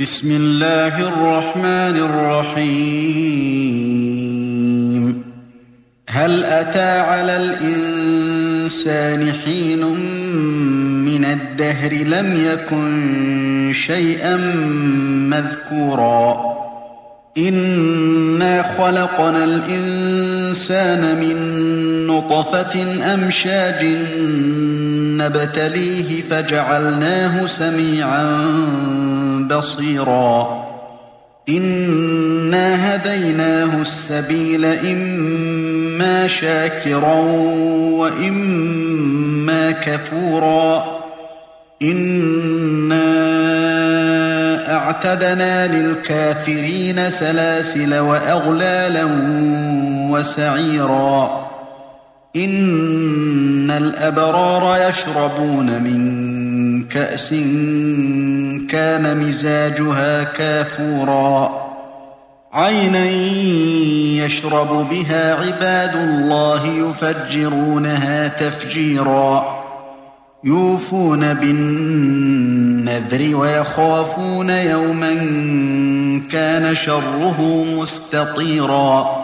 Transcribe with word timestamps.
بسم 0.00 0.36
الله 0.36 1.08
الرحمن 1.08 1.96
الرحيم. 1.96 3.04
هل 6.10 6.44
أتى 6.44 6.98
على 7.00 7.36
الإنسان 7.36 9.32
حين 9.32 9.80
من 11.04 11.24
الدهر 11.24 11.92
لم 11.92 12.52
يكن 12.52 13.72
شيئا 13.74 14.36
مذكورا؟ 15.30 16.54
إنا 17.38 18.62
خلقنا 18.62 19.44
الإنسان 19.44 21.20
من 21.20 21.36
نطفة 22.14 22.82
أمشاج 23.14 23.84
نبتليه 25.18 26.22
فجعلناه 26.22 27.46
سميعا 27.46 28.46
بصيرا 29.50 30.64
إنا 31.48 32.94
هديناه 32.94 33.80
السبيل 33.80 34.64
إما 34.64 36.28
شاكرا 36.28 37.14
وإما 37.98 39.70
كفورا 39.70 40.84
إنا 41.82 43.14
اعتدنا 44.76 45.66
للكافرين 45.66 47.10
سلاسل 47.10 47.98
وأغلالا 47.98 49.08
وسعيرا 50.10 51.43
إن 52.36 53.70
الأبرار 53.70 54.88
يشربون 54.88 55.82
من 55.82 56.88
كأس 56.88 57.34
كان 58.68 59.26
مزاجها 59.26 60.24
كافورا. 60.24 61.64
عينا 62.52 63.10
يشرب 64.24 64.88
بها 64.90 65.34
عباد 65.34 65.96
الله 65.96 66.66
يفجرونها 66.66 68.28
تفجيرا. 68.28 69.64
يوفون 70.44 71.34
بالنذر 71.34 73.36
ويخافون 73.36 74.50
يوما 74.50 75.14
كان 76.30 76.74
شره 76.74 77.64
مستطيرا. 77.78 79.23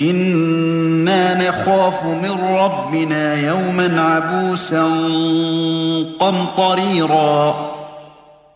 إنا 0.00 1.48
نخاف 1.48 2.04
من 2.04 2.54
ربنا 2.54 3.34
يوما 3.34 4.02
عبوسا 4.02 4.82
قمطريرا 6.20 7.54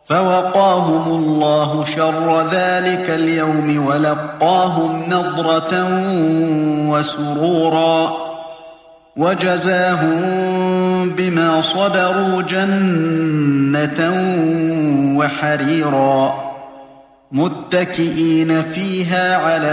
فوقاهم 0.04 1.08
الله 1.08 1.84
شر 1.84 2.48
ذلك 2.52 3.10
اليوم 3.10 3.86
ولقاهم 3.86 5.02
نضرة 5.08 5.86
وسرورا 6.88 8.12
وجزاهم 9.16 10.20
بما 11.10 11.62
صبروا 11.62 12.42
جنة 12.42 14.12
وحريرا 15.18 16.34
متكئين 17.32 18.62
فيها 18.62 19.36
على 19.36 19.72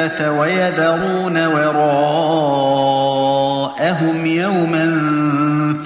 العاجلة 0.00 0.32
ويذرون 0.32 1.46
وراءهم 1.46 1.76
يوما 4.26 4.96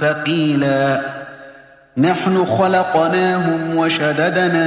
ثقيلا 0.00 1.00
نحن 1.96 2.44
خلقناهم 2.44 3.76
وشددنا 3.76 4.66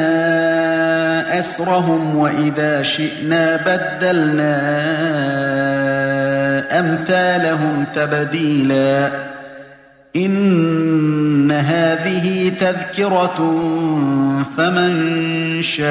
أسرهم 1.39 2.15
وإذا 2.15 2.83
شئنا 2.83 3.55
بدلنا 3.55 4.57
أمثالهم 6.79 7.85
تبديلاً 7.93 9.26
إن 10.17 11.51
هذه 11.51 12.51
تذكرة 12.59 13.35
فمن 14.57 15.61
شاء 15.61 15.87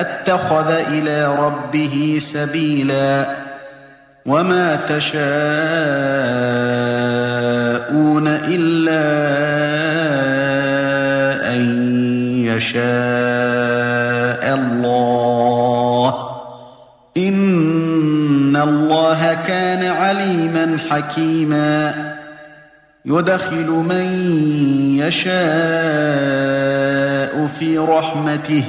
اتخذ 0.00 0.70
إلى 0.70 1.36
ربه 1.38 2.18
سبيلا 2.20 3.26
وما 4.26 4.76
تشاءون 4.76 5.16
إلا 8.28 9.06
أن 11.52 11.62
يشاء 12.46 12.86
الله 14.54 16.14
إن 17.16 18.15
الله 18.64 19.34
كان 19.34 19.84
عليما 19.84 20.78
حكيما 20.90 21.94
يدخل 23.04 23.70
من 23.70 24.04
يشاء 24.98 25.36
في 27.46 27.78
رحمته 27.78 28.64